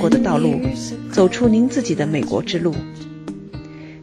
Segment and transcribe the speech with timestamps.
[0.00, 0.58] 国的道路，
[1.12, 2.74] 走出您自己的美国之路。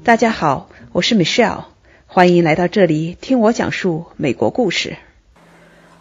[0.03, 1.63] 大家好，我是 Michelle，
[2.05, 4.95] 欢迎来到这里听我讲述美国故事。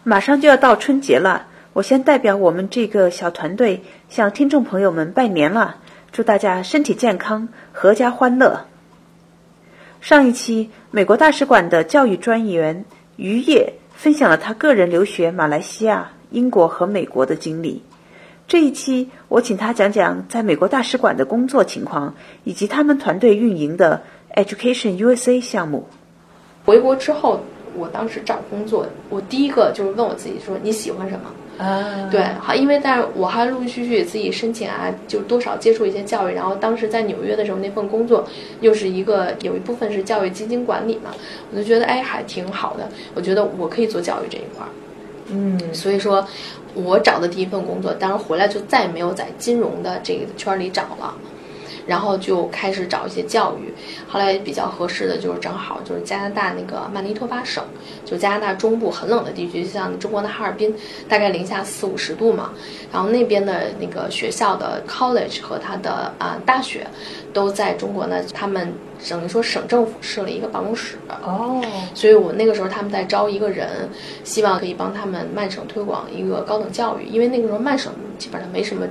[0.03, 5.77] 马上就要到春节了，我先代表我们这个小团队向听众朋友们拜年了，
[6.11, 8.67] 祝大家身体健康，阖家欢乐。
[9.99, 17.81] 上一期，美国大使馆的教育专员于业分享了他个人留学马来西亚、英国和美国的经历。
[18.47, 22.13] 这一期，我请他讲讲在美国大使馆的工作情况，
[22.45, 24.01] 以及他们团队运营的
[24.35, 25.85] Education USA 项目。
[26.63, 27.41] 回国之后，
[27.75, 31.25] 我当时找工作，我第一个就是问我自己说：“你喜欢什么？”
[31.61, 36.33] 啊，对，好，因为但是我还陆陆续续自己申请啊，就多少接触一些教育。
[36.33, 38.25] 然后当时在纽约的时候，那份工作
[38.61, 41.11] 又是一个有一部分是教育基金管理嘛，
[41.51, 44.69] 我就觉得哎还挺好的，我觉得我可以做教育这一块儿。
[45.29, 46.25] 嗯，所以说，
[46.73, 51.13] 我找的第一份工作，当然回来就再也没有在金融的这个圈里找了。
[51.87, 53.73] 然后就开始找一些教育，
[54.07, 57.63] 后来比较合适的就是正好就是加拿大那个曼尼托巴省，
[58.03, 60.75] 就加拿大中部很冷的地区，像中国的哈尔滨，
[61.07, 62.51] 大概零下四五十度嘛。
[62.91, 66.85] 然后那边的那个学校的 college 和他的啊大学，
[67.33, 68.21] 都在中国呢。
[68.33, 68.71] 他们
[69.09, 73.89] 等于说省政府设了一个办公室哦，所以我那个时候他们在招一个人，
[74.23, 78.85] 希望可以帮他们曼省推广一个高等教育，因为那个时候曼省基本上没什么。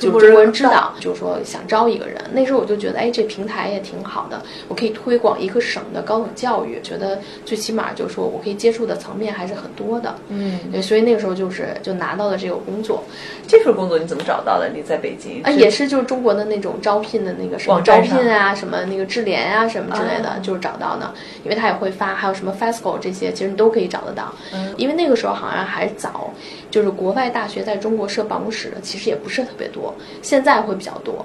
[0.00, 2.16] 就中国人知道，就是说想招一个人。
[2.32, 6.80] 那时候我就觉得，哎，这平台也挺好的，我可以推广一个省的高等教育。
[6.82, 10.14] 觉得最起码就是说我可以接触的层面还是很多的。
[10.28, 13.04] 嗯，对，所以那个时候就是就拿到了这个工作。
[13.46, 14.70] 这份工作你怎么找到的？
[14.74, 15.42] 你在北京？
[15.42, 21.12] 啊，也是就是中国的那种招聘的那个什么招聘啊，什么那个智联啊，什么之类的，就是找到的。
[21.44, 24.32] 因为他也会发，还有什么 FESCO 这些，其实你都可以找得到。
[24.54, 26.32] 嗯，因为那个时候好像还早，
[26.70, 29.89] 就是国外大学在中国设办公室的其实也不是特别多。
[30.22, 31.24] 现在会比较多，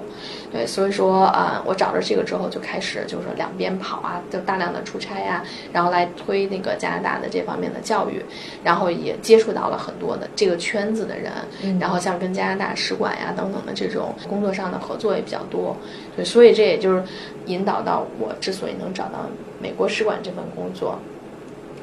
[0.52, 8.24] 对，所以说啊，我找着这个之后就开始就是说两边跑啊，就大量的出差呀，然后来推那个加拿大的这方面的教育，
[8.64, 11.32] 然后也接触到了很多的这个圈子的人，
[11.78, 15.76] 然后像跟加拿大使馆呀等等的这种工作上的合作也比较多，
[16.14, 17.02] 对，所以这也就是
[17.46, 19.26] 引导到我之所以能找到
[19.60, 20.98] 美国使馆这份工作，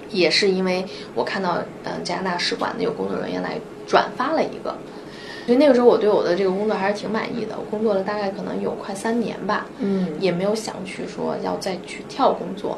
[0.10, 4.76] 也是因为我看到嗯加拿大使馆的有工作人员来转发了一个。
[5.46, 12.78] 所以那个时候我对我的这个工作还是挺满意的，我工作了大概可能有快三年吧，嗯，也没有想去说要再去跳工作，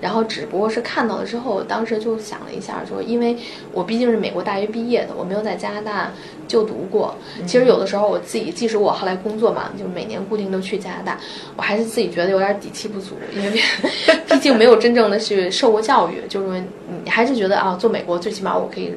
[0.00, 3.36] 然后只不过是看到了之后，当时就想了一下，说因为
[3.72, 6.12] 我毕竟是美国大学毕业的，我没有在加拿大
[6.46, 7.14] 就读过，
[7.46, 11.18] 其实有的时候我自己，即使我后来工作嘛，就每年固定都去加拿大，
[11.56, 13.58] 我还是自己觉得有点底气不足，因为
[14.28, 16.62] 毕竟没有真正的去受过教育，就是说
[17.04, 18.92] 你还是觉得啊，做美国最起码我可以。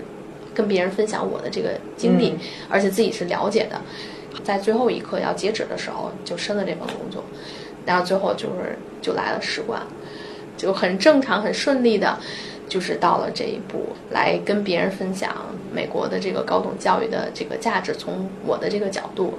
[0.56, 2.34] 跟别人分享我的这个经历，
[2.68, 3.80] 而且自己是了解的，
[4.44, 7.24] 在最后一刻要截止的时候就申了这份工作，
[7.86, 9.82] 然后最后就是就来了使馆，
[10.58, 12.18] 就很正常很顺利的，
[12.68, 15.36] 就是到了这一步，来跟别人分享
[15.72, 19.38] 美国的这个高等教育的这个价值，从我的这个角度。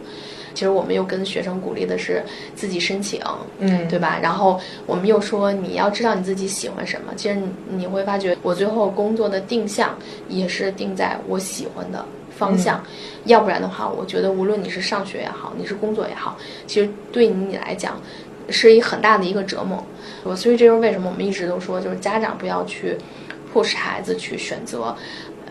[0.56, 2.22] 其实我们又跟学生鼓励的是
[2.54, 3.20] 自己申请，
[3.58, 4.18] 嗯，对吧？
[4.22, 7.12] 然后我们又说你要知道你自己喜欢什么。
[7.14, 9.94] 其实你会发觉，我最后工作的定向
[10.30, 12.82] 也是定在我喜欢的方向。
[13.26, 18.00] 要不然的话，我觉得无论你是上学也好，你是工作也好，其实对你来讲
[18.48, 19.84] 是一很大的一个折磨。
[20.24, 22.96] 我所以这就是为什么我们一直都说，就是家长不要去
[23.52, 24.96] 迫使孩子去选择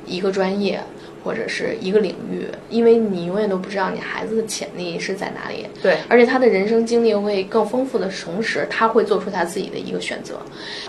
[0.08, 0.82] 一个专业。
[1.26, 5.66] 或者是一个领域，因为你永远都不知道你孩子的潜力是在哪里。
[5.82, 10.36] 对，而且他的人生经历会更丰富的同时，他会做出他自己的一个选择。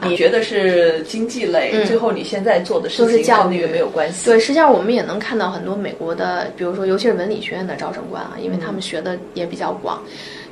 [0.03, 4.27] 你觉得是经济类，最后你现在做的事情都是教育没有关系。
[4.27, 10.03] 对，实际上我们也能看到很多美国的，比如说尤其是文理学院的招生官啊，因为他们学的也比较广，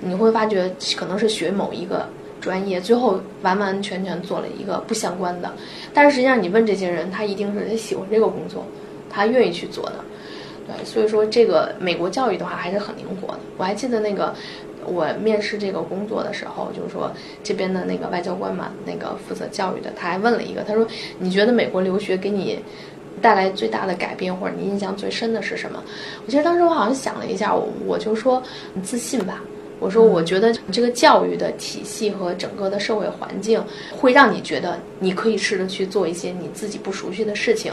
[0.01, 2.09] 你会发觉可能是学某一个
[2.41, 5.53] 专业，最后完完全全做了一个不相关的。
[5.92, 8.65] 但是实际上你问这些人，他一定是他喜欢这个工作。
[9.15, 9.95] 他愿意去做的，
[10.66, 13.41] 对，所以说这个美国教育的话还是很灵活的。
[13.57, 14.34] 我还记得那个
[14.84, 17.13] 我面试这个工作的时候，就是说
[17.43, 20.87] 这边的那个外交官嘛，那个负责教育的，他还问了一个，他说
[21.21, 22.59] ：“你觉得美国留学给你
[23.22, 25.83] 带来最大的改变，或者你印象最深的是什么？”
[26.27, 29.43] 我记得当时我好像想了一下，我我就说你自信吧。
[29.81, 37.72] 我说我觉得这个教育的体系和整个的社会环境会让你觉得你可以试着去做一些你自己不熟悉的事情。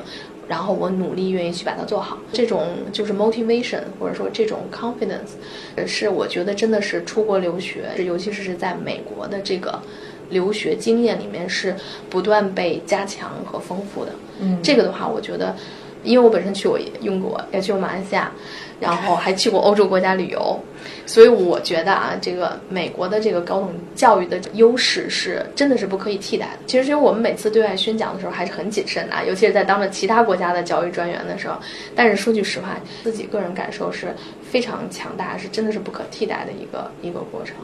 [0.52, 9.82] 然后我努力愿意去把它做好，这种就是 motivation，或者说这种 confidence，是我觉得真的是出国留学，尤其是是在美国的这个
[10.30, 11.74] 留学经验里面是
[12.10, 14.12] 不断被加强和丰富的。
[14.42, 15.56] 嗯，这个的话，我觉得
[16.04, 18.30] 因为我本身去过英国，也去过马来西亚，
[18.82, 20.60] 然后还去过欧洲国家旅游，
[21.06, 26.60] 所以我觉得啊，这个美国的这个高等教育的优势是真的是不可以替代的。
[26.66, 31.56] 其实，因为我们每次对外宣讲的时候还是很谨慎的，尤其是在当着其他国家的教育专员的时候。
[31.96, 34.08] 但是说句实话，自己个人感受是
[34.42, 37.56] 非常强大，是真的是不可替代的一个一个过程。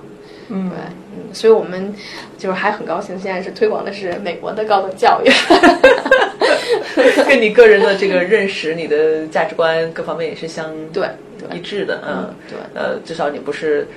[0.49, 0.77] 嗯，对，
[1.15, 1.93] 嗯，所以我们
[2.37, 5.29] 就是还很高兴，现在是推广的是美国的高等教育。
[7.27, 11.07] 跟你个人的这个认识、你的价值观各方面也是相对
[11.53, 13.87] 一致的，嗯，对，呃，至少你不是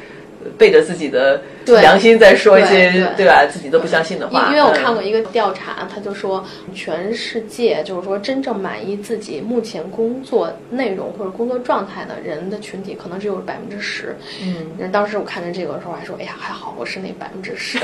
[0.56, 3.44] 背着自己的良心在说一些对对吧？
[3.46, 4.46] 自己都不相信的话。
[4.46, 6.44] 因因为我嗯看过一个调查，他就说，
[6.74, 14.16] 全世界就是说真正满意自己目前工作内容或者工作状态的人的群体，可能只有百分之十。
[14.42, 17.78] 嗯，当时我看着这个的时候，还说，哎呀，还好我是那百分之十。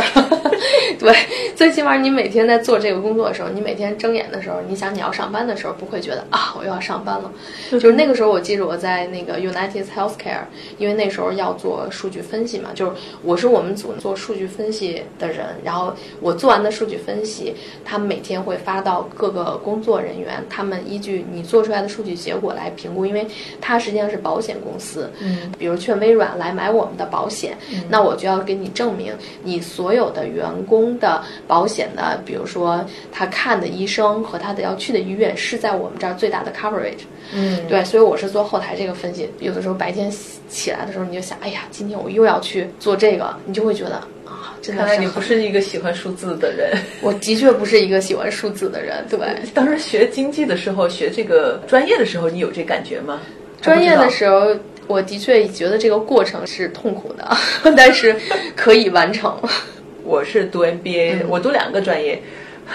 [0.99, 1.15] 对，
[1.55, 7.31] 最起码你每天在做这个工作的时候，你每天睁眼的时候，你想你要上班的时候，不会觉得啊，我又要上班了。
[7.73, 10.45] 就是那个时候，我记着我在那个 United Healthcare，
[10.79, 17.55] 因为那时候要做数据分析嘛，就是我是我们组做数据分析的人，然后我做完的数据分析，
[17.85, 23.27] 他们每天会发到各个工作人员，他们依据你做出来的数据结果来评估，因为
[23.61, 27.57] 它实际上是保险公司，嗯，比如劝微软来买我们的保险，
[27.89, 29.13] 那我就要给你证明
[29.43, 39.29] 你所有的员工的保险的，比如说他看的医生和他的要去的医院是在我们这儿最大的 coverage，嗯，对，所以我是做后台这个分析。
[39.41, 40.13] 有的时候白天
[40.49, 46.77] 起来的时候，你就想，哎呀，今天我又要去做这个，你就会觉得啊，真的看来你不是一个喜欢数字的人。
[47.01, 49.19] 我的确不是一个喜欢数字的人，对。
[49.55, 53.21] 当时学经济的时候，学这个专业的时候，你有这感觉吗？
[53.63, 54.55] 专业的，时候，
[54.87, 57.37] 我的确觉得这个过程是痛苦的，
[57.77, 58.15] 但是
[58.55, 59.37] 可以完成。
[60.05, 62.23] 我是读 MBA，、嗯我读两个专业，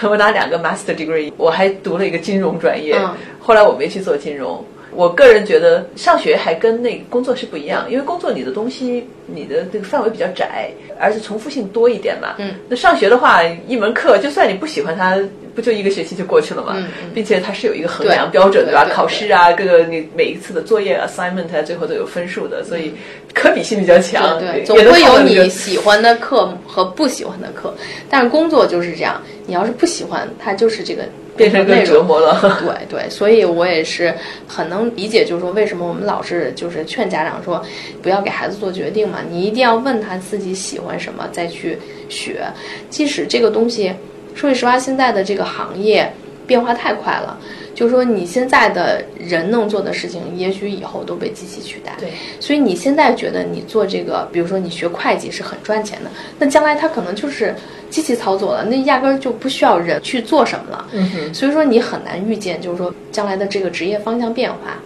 [0.02, 2.94] 我拿两个 master degree，我还读了一个金融专业。
[2.98, 3.14] 嗯
[3.44, 4.64] 后来我没去做金融。
[4.94, 12.34] 我个人觉得上学还跟那个工作是不一样，因为工作你的东西你的这个范围比较窄，而且重复性多一点嘛。
[12.38, 12.54] 嗯。
[12.68, 15.18] 那上学的话，一门课就算你不喜欢它，
[15.54, 16.74] 不就一个学期就过去了嘛？
[16.76, 22.92] 嗯嗯并且它是有一个衡量标准，对对对考试啊，各个你每一次的作业 assignment 啊，最后都有分数的，所以
[23.32, 24.38] 可比性比较强。
[24.38, 27.74] 对对，也总会有你喜欢的课和不喜欢的课，
[28.10, 31.04] 但是工作就是这样，你要是不喜欢，它就是这个
[31.36, 32.40] 变成个内容折磨了。
[32.60, 34.14] 对对，所以我也是
[34.46, 37.62] 很能理解，就是说为什么我们老是就是劝家长说，
[38.02, 42.42] 不要给孩子做决定嘛，你一定要问他自己喜欢什么再去学，
[42.90, 43.92] 即使这个东西，
[44.34, 46.12] 说句实话，现在的这个行业
[46.46, 47.38] 变化太快了。
[47.82, 51.92] 就是说，你现在的人能做的事情，也许以后都被机器取代。
[51.98, 56.08] 对，所以你现在觉得你做这个，比如说你学会计是很赚钱的，
[56.38, 57.52] 那将来它可能就是
[57.90, 60.86] 机器操作了，那压根儿就不需要人去做什么了。
[60.92, 61.34] 嗯哼。
[61.34, 64.80] 所以说你很难预见，就是说将来的这个职业方向变化，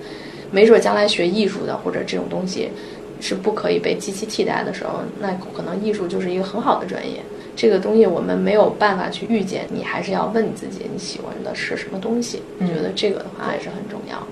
[0.50, 2.70] 没准将来学艺术的或者这种东西
[3.20, 7.20] 是不可以被机器替代的时候，那可能艺术就是一个很好的专业。
[7.56, 12.43] 这个东西我们没有办法去预见，你还是要问你自己，你喜欢的是什么东西？
[12.61, 14.25] 我觉得这个的话还是很重要。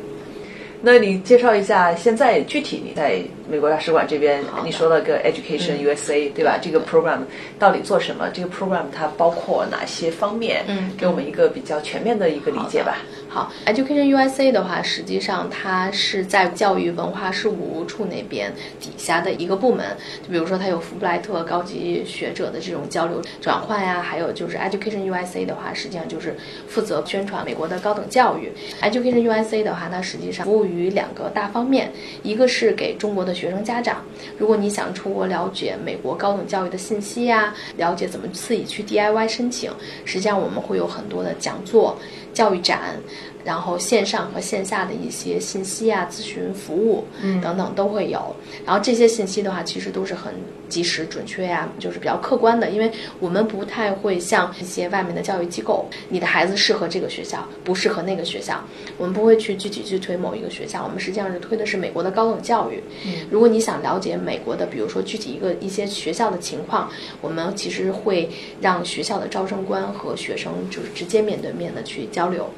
[0.82, 3.18] 那你介绍一下，现在具体你在
[3.48, 6.58] 美国大使馆这边你说了个 Education USA，、对吧？
[6.60, 7.20] 这个 program
[7.58, 8.28] 到底做什么？
[8.32, 10.64] 这个 program 它包括哪些方面？
[10.66, 12.98] 嗯给我们一个比较全面的一个理解吧。
[13.28, 19.84] 好，Education USA 的话，实际上它是在教育文化事务处那边底下的一个部门。
[20.22, 26.36] 就比如说，它有福布莱特高级学者的这种交流转换呀，还有就是 Education USA 的话，实际上就是
[26.68, 28.52] 负责宣传美国的高等教育。
[28.80, 31.90] Education USA 的话，它实际上服务于两个大方面，
[32.22, 34.02] 一个是给中国的学生家长，
[34.38, 39.72] 如果你想出国了解美国高等教育的信息呀，了解怎么自己去 DIY 申请，
[40.04, 41.98] 实际上我们会有很多的讲座、
[42.32, 42.96] 教育展。
[43.44, 47.04] 然后线上和线下的一些信息啊、咨询服务
[47.42, 48.34] 等等都会有。
[48.64, 50.32] 然后这些信息的话，其实都是很
[50.68, 52.70] 及时、准确呀、就是比较客观的。
[52.70, 58.58] 因为我们不太会像一些外面的教育机构，你的孩子适合这个学校，不适合那个学校，
[58.96, 60.82] 我们不会去具体去推某一个学校。
[60.82, 62.82] 我们实际上是推的是美国的高等教育。
[63.04, 72.48] 嗯如果你想了解美国的，比如说具体一个一些学校的情况，我们其实会让学校的招生官和学生就是直接面对面的去交流。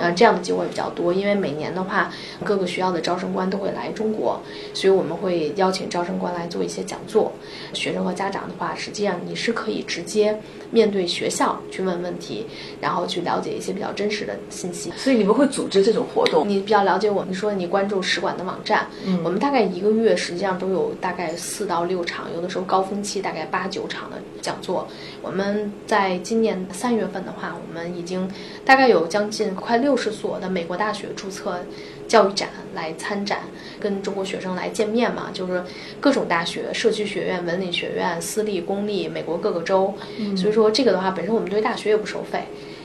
[0.00, 2.10] 呃，这样的机会比较多，因为每年的话，
[2.44, 4.40] 各个学校的招生官都会来中国，
[4.74, 7.32] 所以我们会邀请招生官来做一些讲座。
[7.72, 10.38] 学生和家长的话，实际上你是可以直接
[10.70, 12.46] 面对学校去问问题，
[12.80, 14.92] 然后去了解一些比较真实的信息。
[14.96, 16.48] 所以你们会组织这种活动？
[16.48, 24.86] 你比较了解我，你说你关注使馆的网站，嗯我们大概一个月实际上都有大概四到六场，有的时候高峰期大概八九场的讲座。
[25.22, 28.30] 我们在今年三月份的话，我们已经
[28.64, 31.58] 大概有将近快六十所的美国大学注册
[32.06, 33.40] 教育展来参展，
[33.80, 35.62] 跟中国学生来见面嘛，就是
[36.00, 39.92] 各种大学、社区学院、文理学院、私立、公立，美国各个州。
[40.36, 42.44] 所以说这个的话，本身我们对大学也不收费，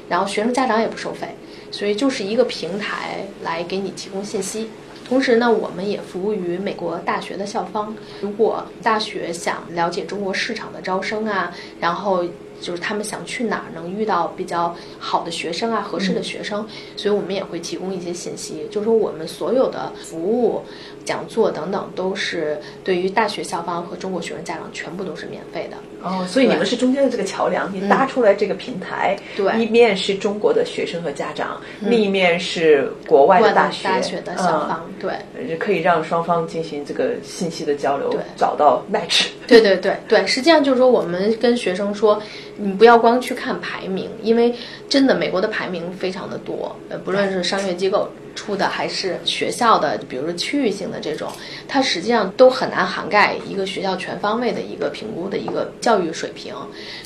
[0.10, 1.28] 然后学生家长也不收费，
[1.70, 4.70] 所以就是一个平台来给你提供信息。
[5.08, 7.94] 同时呢，我们也服务于美国大学的校方。
[8.22, 12.24] 如果大学想了解中国市场的招生啊，然后
[12.62, 16.66] 就是他们想去哪儿能遇到比较好的学生啊，合适的学生，
[16.96, 18.68] 所以我们也会提供一些信息。
[18.72, 20.62] 就是说，我们所有的服务、
[21.04, 25.78] 讲座等等，都是对于大学校方和中国学生家长全部都是免费的。
[26.04, 35.14] 哦，所以你们是中间的这个桥梁，你搭出来这个平台，对，一面是中国的学生和家长，另一面是国外的大学大学的校方，对，
[35.58, 39.28] 可以让双方进行这个信息的交流，对，找到 match。
[39.60, 42.22] 对对对对，实际上就是说，我们跟学生说，
[42.58, 44.56] 你不要光去看排名，因为
[44.88, 48.10] 真的美国的排名非常的多，呃，不论是商业机构。
[48.36, 51.30] 出的还是学校的，比如说区域性的这种，
[51.68, 56.54] 它实际上都很难涵盖一个学校全方位的一个评估的一个教育水平。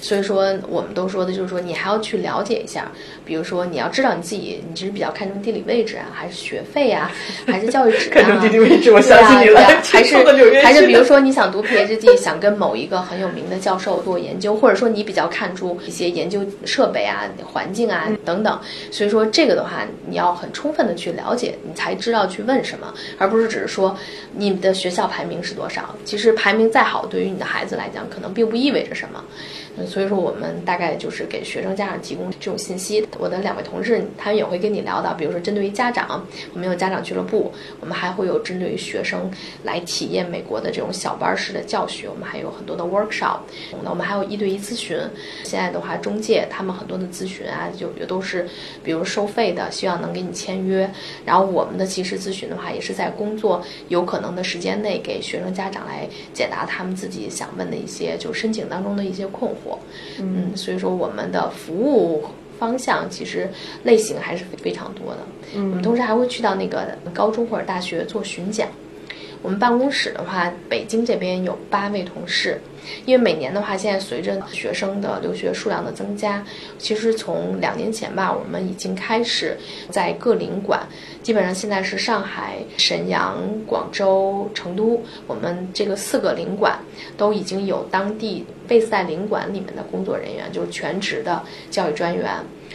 [0.01, 2.91] 所以说，我们都说的就是说，你还要去了解一下，
[3.25, 7.11] 比如说你要知道你自己，你是比较看重地理位置啊，还是学费啊，
[7.47, 8.33] 还是教育质量啊？
[8.33, 9.61] 看重地理位置，我相信你了。
[9.83, 10.15] 还是
[10.63, 18.59] 还是比如说你想读 PhD，想跟某一个很有名的教授做研究，或者说你比较看重一些研究设备啊、环境啊等等。
[18.91, 21.14] 所以说这个的话，你要很充分的去。
[21.15, 23.97] 了解你才知道去问什么，而不是只是说
[24.33, 25.95] 你的学校排名是多少。
[26.03, 29.23] 其实排名再好，对于你的孩子来讲，可能并不意味着什么。
[29.87, 33.05] 所以说，我们大概就是给学生家长提供这种信息。
[33.17, 39.29] 我的两位同事，他们也会跟你聊到，比如说针对于家长，我们有家长俱乐部，我们还会有针对于学生
[39.63, 43.39] 来体验美国的这种小班式的教学，我们还有很多的 workshop。
[43.83, 44.97] 那我们还有一对一咨询。
[45.43, 48.47] 现在的话，中介他们很多的咨询啊，就也都是
[48.83, 50.89] 比如收费的，希望能给你签约。
[51.25, 59.64] 然后我们的及时咨询的话，也是在工作有可能的时间内，给学生家长来解答他们自己想问的一些，就申请当中的一些困惑。
[60.19, 62.23] 嗯，所以说我们的服务
[62.57, 63.49] 方向其实
[63.83, 65.19] 类型还是非常多的。
[65.55, 68.67] 嗯，我们同时还会去到那个高中或者大学做巡讲。
[69.45, 72.59] 我们办公室的话，北京这边有八位同事。
[73.05, 76.43] 因为每年的话，现在随着学生的留学数量的增加，
[76.79, 79.55] 其实从两年前吧，我们已经开始
[79.91, 80.81] 在各领馆，
[81.21, 83.37] 基本上现在是上海、沈阳、
[83.67, 86.79] 广州、成都，我们这个四个领馆
[87.15, 92.31] 都已经有当地 base 在领馆里面的工作人员，就是全职的教育专员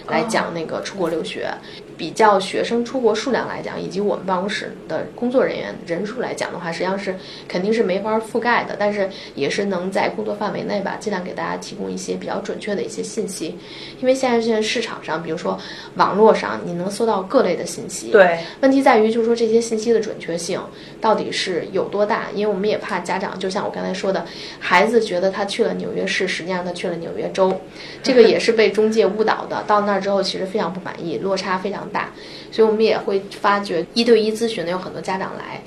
[0.06, 1.52] 来讲那个出国留学。
[2.00, 7.14] 比较学生出国数量来讲，以及我们办公室的工作人员人数来讲的话，实际上是
[7.46, 13.58] 肯定是没法覆盖的，但是也是能在工作范围内吧，尽量给大家提供一些比较准确的一些信息。
[14.00, 15.60] 因为现在现在市场上，比如说
[15.96, 18.10] 网络上，你能搜到各类的信息。
[18.10, 18.38] 对。
[18.62, 20.58] 问题在于，就是说这些信息的准确性
[21.02, 22.28] 到底是有多大？
[22.34, 24.24] 因为我们也怕家长，就像我刚才说的，
[24.58, 27.60] 孩子觉得他去了纽约市，实际上他去了纽约州，
[28.02, 29.62] 这个也是被中介误导的。
[29.66, 31.86] 到那儿之后，其实非常不满意，落差非常。
[31.92, 32.10] 大，
[32.50, 35.62] 所以我们也会发觉一对一咨询的有很多家长来，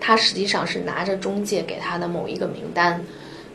[0.00, 3.02] 他实际上是拿着中介给他的某一个名单，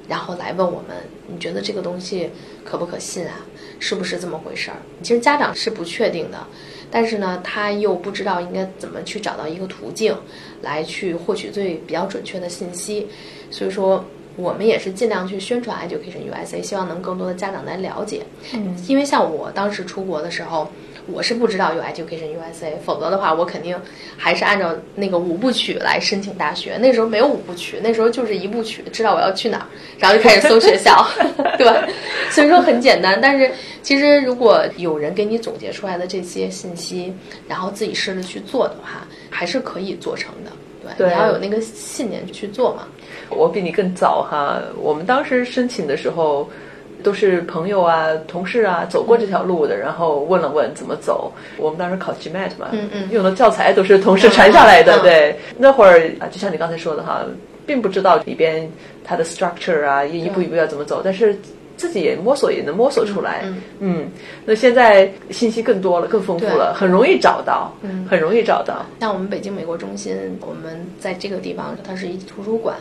[0.07, 0.97] 然后来问我们，
[1.27, 2.29] 你觉得这个东西
[2.63, 3.45] 可不可信啊？
[3.79, 4.77] 是不是这么回事儿？
[5.01, 6.37] 其实家长是不确定的，
[6.91, 10.15] 但是呢，他又不知道应该怎么去找到一个途径
[10.61, 13.07] 来去获取最比较准确的信息，
[13.49, 18.21] 所以说我们也是尽量去宣传 Education USA，希望能更多的家长来了解。
[18.53, 20.69] 嗯，因为像我当时出国的时候。
[21.07, 23.77] 我是不知道有 Education USA，否则的话，我肯定
[24.17, 26.77] 还是按照那个五部曲来申请大学。
[26.77, 29.65] 那时候没有五部曲，那时候就是一部曲，知道我要去哪儿，
[29.97, 31.05] 然后就开始搜学校，
[31.57, 31.87] 对吧？
[32.29, 33.19] 所以说很简单。
[33.21, 37.13] 但是其实如果有人给你总结出来的这些信息，
[37.47, 40.51] 然后自己试着去做的话，还是可以做成的。
[40.97, 42.87] 对，你要有那个信念去做嘛。
[43.29, 46.49] 我比你更早哈，我们当时申请的时候。
[47.03, 51.31] 都是朋友啊、同事啊走过这条路的，然后问了问怎么走。
[51.57, 54.99] 我们当时考 GMAT 嘛，嗯嗯，用的教材都是同事传下来的。
[54.99, 57.25] 对，那会儿啊，就像你刚才说的哈，
[57.65, 58.69] 并不知道里边
[59.03, 61.37] 它的 structure 啊，一步一步要怎么走，但是
[61.77, 63.43] 自己也摸索也能摸索出来。
[63.79, 64.07] 嗯，
[64.45, 67.73] 那现在信息更多了，更丰富了，很容易找到，
[68.09, 68.85] 很容易找到。
[68.99, 72.75] 像我们北京美国中心，我们在这个地方，它是一图书馆。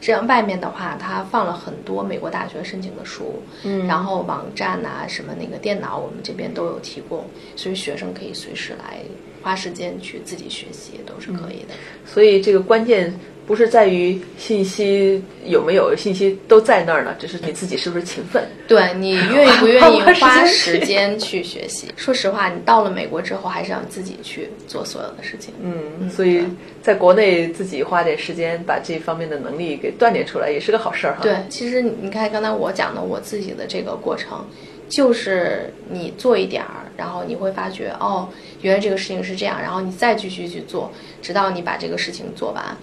[0.00, 7.24] 这样外面的话，它放了很多美国大学申请的书，嗯，然后网站呐，什么那个电脑，我们这边都有提供，
[7.56, 9.00] 所以学生可以随时来
[9.42, 11.74] 花时间去自己学习，都是可以的。
[12.04, 13.12] 所以这个关键
[13.48, 18.46] 不是在于信息有没有，信息都在那儿呢，只是你自己是不是勤奋。
[18.68, 21.88] 对你愿意不愿意花时间去学习？
[21.96, 25.54] 说实话，你到了美国之后，还是要你自己去做所有的事情。
[25.62, 26.44] 嗯，所以
[26.82, 31.22] 在国内自己花点时间把这方面的能力给锻炼出来，也是个好事儿哈。
[31.22, 34.46] 对，其实你看刚才我讲的我自己的这个过程，
[34.90, 38.28] 就是你做一点儿，然后你会发觉哦，
[38.60, 42.76] 原来这个事情是这样，然后你再继续去做，直到你把这个事情做完。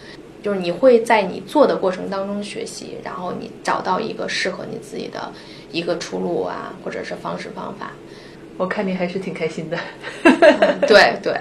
[0.45, 5.31] 就是你会在你做的过程当中学习，然后你找到一个适合你自己的
[5.71, 7.93] 一个出路啊，或者是方式方法。
[8.57, 9.77] 我看你还是挺开心的，
[10.87, 11.33] 对 对，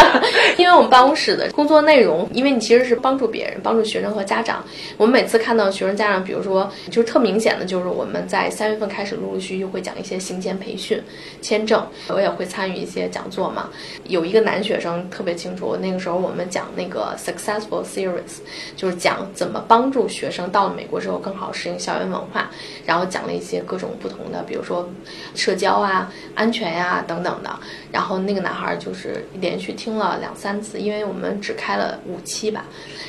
[0.58, 4.62] 因为我们办公室的工作内容，因为你其实是帮助别人，帮助学生和家长。
[4.98, 11.02] 我们每次看到学生家长，比如说，就是特明显的，就是我们在三月份开始陆陆续续会讲一些行前培训、
[11.40, 13.70] 签证， 我也会参与一些讲座嘛。
[14.04, 18.40] 有一个男学生特别清楚，那个时候我们讲那个 Successful Series，
[18.76, 22.50] 就是讲怎么帮助学生到了美国之后更好适应校园文化，
[22.84, 24.86] 然后讲了一些各种不同的，比如说
[25.34, 26.57] 社交啊、安全。
[26.58, 27.50] 权呀等等的，
[27.92, 32.64] 然后那个男孩就是连续听了两三次，因为我们只开了五期吧。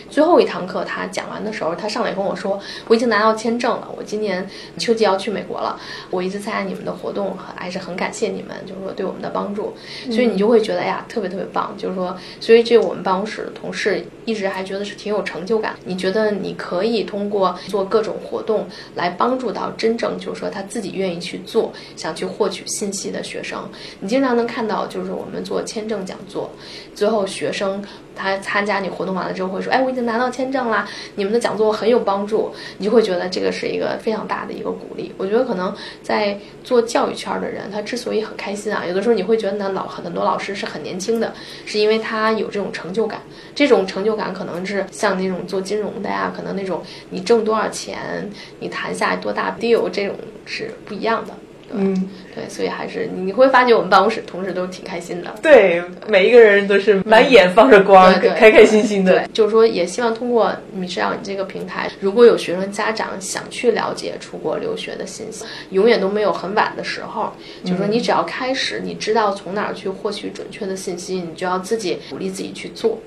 [0.10, 5.79] 最后一堂课他讲完的时候，他上来跟我说：“我已经拿到签证了，我今年秋季要去美国了。
[6.10, 9.74] 我一直参加你们的活动，还是很感谢你们，就是说对我们的帮助。
[10.12, 11.74] 所以你就会觉得，哎呀，特别特别棒。
[11.77, 15.75] 就是说，所以这我们办公室的同事一直还觉得是挺有成就感。
[15.86, 23.69] 你觉得你可以通过做各种活动来帮助到真正就是说他自己愿意去做、想去获取信息的学。”学生，
[24.01, 26.50] 你经常能看到，就是我们做签证讲座，
[26.93, 27.81] 最后学生
[28.15, 35.13] 他参加你活动完了之后会说：“哎，我已经拿到签证啦，你们的讲座很有帮助。”你就会觉得这个是一个非常大的一个鼓励。
[35.17, 41.34] 我觉得可能在做教育圈的人，他之所以很开心啊，有的时候你会觉得那老很多老师是很年轻的，
[41.65, 43.22] 是因为他有这种成就感。
[43.55, 48.29] 这种成就感可能是像那种做金融的呀，可能那种你挣多少钱，
[48.60, 50.15] 你谈下多大 deal 这种
[50.46, 51.34] 是不一样的。
[51.73, 55.35] 嗯，对，所以还是你会发觉我们办公室同事都挺开心的。
[55.41, 59.12] 对，每一个人都是满眼放着光，开开心心的。
[59.12, 67.32] 对，就是说，也希望通过米这样你这个平台，如果有学生家长想去了解出国留学的信息，永远都没有很晚的时候。
[67.63, 72.97] 就是说，你只要开始，你知道从哪儿去获取准确的信息，你就要自己鼓励自己去做。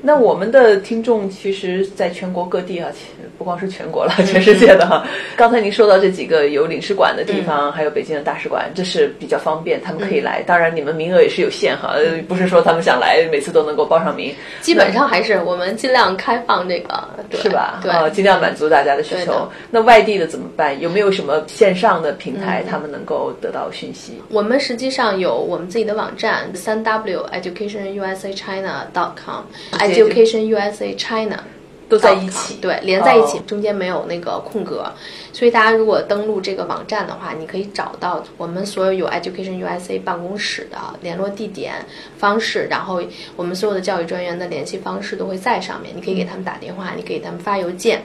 [0.00, 2.90] 那我们的听众其实在全国各地啊，
[3.36, 5.04] 不光是全国了，全世界的哈。
[5.36, 10.42] 刚才您说到这几个有领事馆的地方，还有北京的大使馆，这是比较方便，他们可以来。
[10.42, 11.94] 当然，你们名额也是有限哈，
[12.28, 14.34] 不是说他们想来每次都能够报上名。
[14.60, 17.80] 基本上还是我们尽量开放这个，是吧？
[17.82, 19.48] 对，尽量满足大家的需求。
[19.70, 20.80] 那外地的怎么办？
[20.80, 24.22] 有没有什么线上的平台，他们能够得到讯息？
[24.30, 27.88] 我们实际上有我们自己的网站，三 w education
[29.92, 31.38] Education USA China
[31.88, 34.92] 都在一起，对，连在一起，中间没有那个空格。
[35.32, 41.74] 所以大家如果登录这个网站的话，你可以找到我们所有有 Education USA 办公室的联络地点、
[42.18, 43.00] 方式，然后
[43.36, 45.96] 我们所有的教育专员的联系方式都会在上面。
[45.96, 48.02] 你可以给他们打电话，你可以给他们发邮件。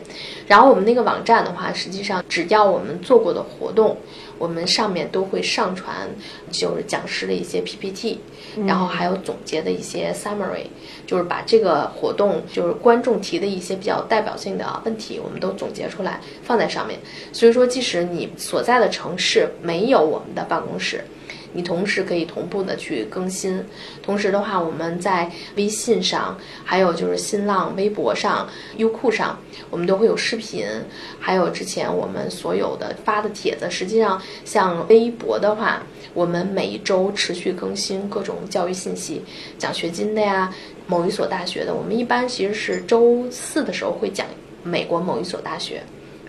[0.48, 3.98] 然后我们那个网站的话，实际上只要我们做过的活动。
[4.44, 6.10] 我们上面都会上传，
[6.52, 8.20] 就是讲师的一些 PPT，
[8.68, 10.66] 然后还有总结的一些 summary，
[11.08, 17.00] 就是把这个活动就是观众提的一些比较代表性的问题，我们都总结出来放在上面。
[17.32, 21.06] 所以说，即使你所在的城市没有我们的办公室。
[21.54, 23.64] 你同时可以同步的去更新，
[24.02, 29.40] 同时的话，我们在微信上，还有就是新浪微博上、优酷上，
[29.70, 30.66] 我们都会有视频，
[31.20, 33.70] 还有之前我们所有的发的帖子。
[33.70, 35.82] 实际上，像微博的话，
[36.14, 39.22] 我们每一周持续更新各种教育信息，
[39.58, 40.54] 奖学金的呀，
[40.88, 44.26] 某一所大学的，我们一般其实是周四的时候会讲
[44.64, 45.84] 美国某一所大学。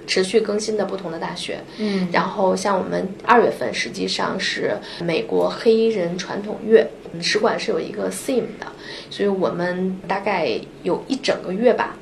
[0.07, 6.87] 持续更新的不同的大学，嗯，然后像我们二月份实际上是美国黑人传统月，
[7.21, 8.67] 使馆是有一个 theme 的，
[9.11, 11.97] 所以我们大概有一整个月吧，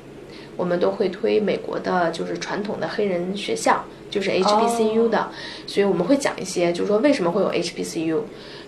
[0.57, 5.29] 我们都会推美国的就是传统的黑人学校，就是 HBCU 的，
[5.65, 8.19] 所以我们会讲一些，就是说为什么会有 HBCU，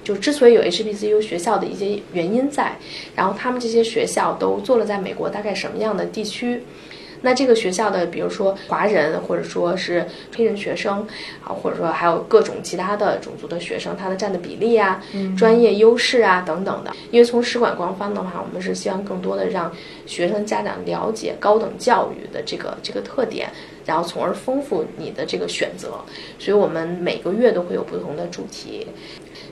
[0.03, 2.77] 就之所以有 HBCU 学校的一些原因在，
[3.15, 6.63] 然后他们这些学校都做了在美国大概什么样的地区。
[7.21, 11.05] 那这个学校的，比如说华人，或者说是黑人学生，
[11.43, 15.03] 啊，或者说还有各种其他的种族的学生，他的占的比例啊，
[15.37, 16.93] 专业优势啊等等的。
[17.11, 19.71] 因为从使馆官方的话，我们是希望更多的让
[20.05, 23.49] 学生家长了解高等教育的这个这个特点，
[23.85, 25.93] 然后从而丰富你的这个选择。
[26.37, 28.85] 所以我们每个月都会有不同的主题。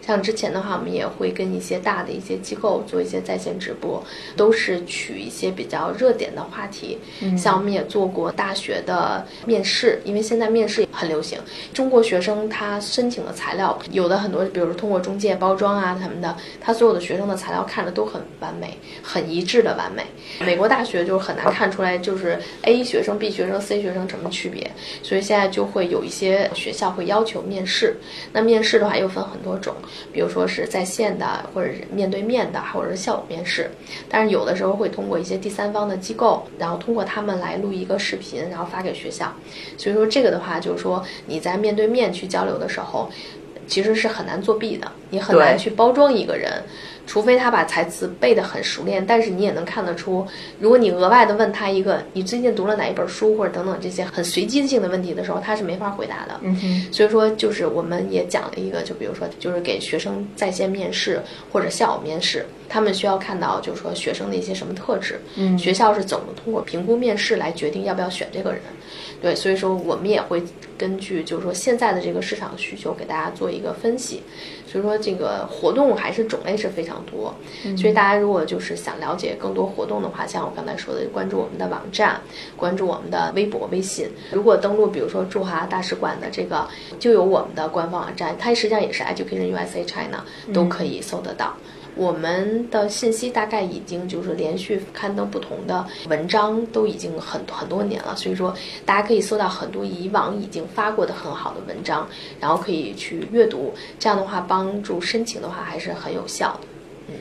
[0.06, 4.04] 像之前的话，我们也会跟一些大的一些机构做一些在线直播，
[4.36, 6.98] 都是取一些比较热点的话题。
[7.22, 11.40] 嗯，像我们也做过大学的面试，因为现在面试很流行。
[11.74, 20.04] 中国学生他申请的材料，有的很多，比如说通过中介包装啊什么的，他所有的学生的材料看着都很完美，很一致的完美。
[20.46, 24.70] 美国大学就很难看出来，就是 A 学生、B 学生、C 学生什么区别。
[25.02, 27.96] 所以现在就会有一些学校会要求面试。
[28.34, 29.74] 那面试的话又分很多种。
[30.12, 33.70] 比如说是在线的，或者是面对面的，或者是校友面试。
[34.10, 39.34] 但是有的时候会通过一些第三方的机构，然后通过他们来录一个视频，然后发给学校。
[39.78, 43.10] 所以说这个的话，就是说你在面对面去交流的时候，
[43.68, 46.64] 其实是很难作弊的，你很难去包装一个人。
[47.06, 50.26] 除非他把台词背得很熟练，但是你也能看得出，
[50.60, 56.40] 如果你额外的问他一个你最近读了哪一本书或者等等这些很随机性的问题的时候，他是没法回答的。
[56.42, 56.94] 嗯哼。
[56.94, 65.20] 所以说，就是我们也讲了一个，就比如说，就是给学生在线面试或者校友面试，他们需要看到，就是说学生的一些什么特质。
[65.36, 65.58] 嗯。
[65.58, 68.62] 学校是怎么通过评估面试来决定要不要选这个人？
[69.22, 70.42] 对，所以说我们也会
[70.78, 74.22] 根据就是说现在的这个市场需求给大家做一个分析。
[74.74, 77.32] 所以说这个活动还是种类是非常多，
[77.78, 82.20] 所以大家如果就是想了解更多活动的话，像我刚才说的，关注我们的网站，
[82.58, 84.10] 关注我们的微博、微信。
[84.32, 91.54] 如果登录比如说驻华大使馆的这个，就有我们的官方网站，它实际上也是 Education USA China，都可以搜得到。
[91.96, 98.54] 我们的信息大概已经就是连续刊登不同的文章，都已经很很多年了，所以说
[98.86, 102.08] 大家可以搜到很多以往已经发过的很好的文章，
[102.40, 106.68] 然后可以去阅读，这样的话帮助申请的话还是很有效的。
[107.10, 107.16] 嗯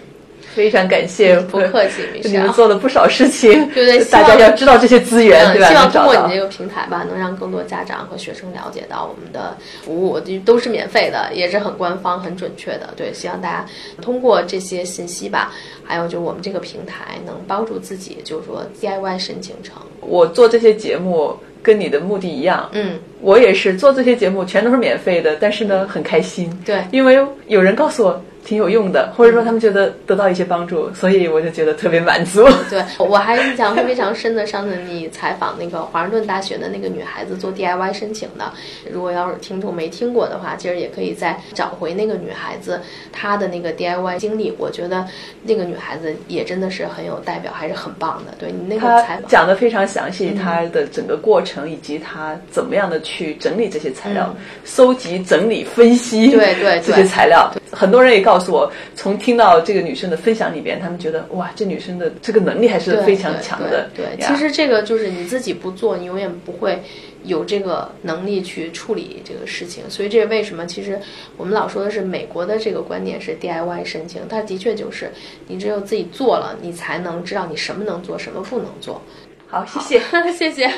[0.55, 4.05] 非常感谢，不客气，你们做了不少事情，对 不对？
[4.07, 5.69] 大家要知道这些资源，对吧？
[5.69, 12.93] 希望通过你这个平台吧，能让更多家长和学生了解到我们的服务，都是免费的，也是很官方、很准确的。
[12.97, 13.67] 对，希望大家
[14.01, 15.53] 通过这些信息吧，
[15.85, 19.77] 还有就我们这个平台，能帮助自己，就是说 DIY 申请成。
[20.01, 28.23] 我做这些节目跟你的目的一样，嗯，我也是做这些节目，全都是免费的，但是呢，很开心，对，因为有人告诉我。
[28.45, 32.45] 挺有用的，或者说他们觉得得到一些帮助，所以我就觉得特别满足。
[32.69, 38.53] 对我还印象非常深的，上次你采访那个华盛顿大学的那个女孩子做 DIY 申请的，
[38.91, 42.81] 如果要是听众没听过的话，其实也可以再找回那个女孩子
[43.13, 44.53] 她的那个 DIY 经历。
[44.59, 45.07] 我觉得
[45.45, 48.35] 那个女孩子也真的是很有代表，还是很棒的。
[48.41, 58.33] 对你那个采访讲的非常详细，她的整个过程以及她怎么样的去整理这些材料，收集、整理、分析，对 对这些材料，很多人也告。
[58.33, 63.91] 告诉我，从听到这个女生的分享里边，他们觉得哇，这女生的这个能力还是非常强的。
[63.95, 66.83] 对，其实这个就是你自己不做，你永远不会
[67.25, 69.85] 有这个能力去处理这个事情。
[69.91, 70.65] 所以这是为什么？
[70.65, 70.99] 其实
[71.37, 75.13] 我们老说的是美国的这个观点是 DIY 申请，它的确就是
[75.47, 79.03] 你只有自己做了，你才能知道你什么能做，什么不能做。
[79.47, 80.01] 好，谢谢，
[80.33, 80.71] 谢谢，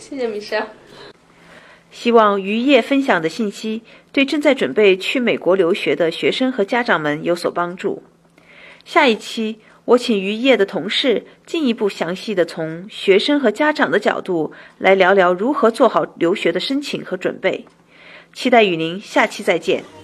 [0.00, 0.66] 谢谢米莎。
[1.94, 8.02] 希望于叶分享的信息对正在准备去美国留学的学生和家长们有所帮助。
[8.84, 17.64] 下一期我请于叶的同事进一步详细的从学生和家长的角度来聊聊如何做好留学的申请和准备。
[18.32, 20.03] 期待与您下期再见。